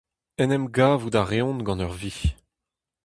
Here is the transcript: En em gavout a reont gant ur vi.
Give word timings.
En 0.41 0.49
em 0.57 0.65
gavout 0.75 1.15
a 1.21 1.23
reont 1.31 1.61
gant 1.65 1.83
ur 1.85 1.93
vi. 2.01 2.13